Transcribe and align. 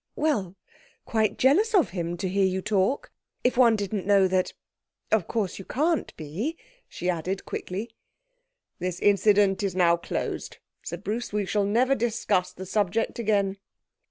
'Well, 0.15 0.55
quite 1.05 1.37
jealous 1.37 1.75
of 1.75 1.91
him, 1.91 2.17
to 2.17 2.27
hear 2.27 2.43
you 2.43 2.63
talk. 2.63 3.11
If 3.43 3.55
one 3.55 3.75
didn't 3.75 4.07
know 4.07 4.27
that 4.29 4.51
of 5.11 5.27
course 5.27 5.59
you 5.59 5.65
can't 5.65 6.11
be,' 6.17 6.57
she 6.89 7.07
added 7.07 7.45
quickly. 7.45 7.91
'This 8.79 8.99
incident 8.99 9.61
is 9.61 9.75
now 9.75 9.97
closed,' 9.97 10.57
said 10.81 11.03
Bruce. 11.03 11.31
'We 11.31 11.47
will 11.53 11.65
never 11.65 11.93
discuss 11.93 12.51
the 12.51 12.65
subject 12.65 13.19
again.' 13.19 13.57